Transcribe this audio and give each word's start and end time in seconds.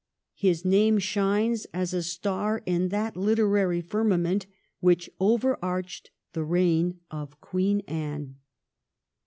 His 0.33 0.65
name 0.65 0.97
shines 0.97 1.67
as 1.75 1.93
a 1.93 2.01
star 2.01 2.63
in 2.65 2.89
that 2.89 3.15
literary 3.15 3.81
firmament 3.81 4.47
which 4.79 5.11
over 5.19 5.59
arched 5.63 6.09
the 6.33 6.43
reign 6.43 6.99
of 7.11 7.39
Queen 7.39 7.81
Anne. 7.87 8.37